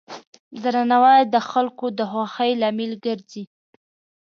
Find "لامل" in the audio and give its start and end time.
2.61-2.91